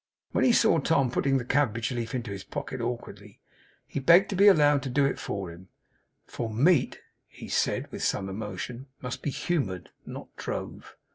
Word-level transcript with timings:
When 0.31 0.43
he 0.43 0.51
saw 0.51 0.79
Tom 0.79 1.11
putting 1.11 1.37
the 1.37 1.45
cabbage 1.45 1.91
leaf 1.91 2.15
into 2.15 2.31
his 2.31 2.43
pocket 2.43 2.81
awkwardly, 2.81 3.39
he 3.85 3.99
begged 3.99 4.31
to 4.31 4.35
be 4.35 4.47
allowed 4.47 4.81
to 4.81 4.89
do 4.89 5.05
it 5.05 5.19
for 5.19 5.51
him; 5.51 5.69
'for 6.25 6.51
meat,' 6.51 6.97
he 7.27 7.47
said 7.47 7.85
with 7.91 8.01
some 8.01 8.27
emotion, 8.27 8.87
'must 8.99 9.21
be 9.21 9.29
humoured, 9.29 9.91
not 10.03 10.35
drove. 10.37 10.95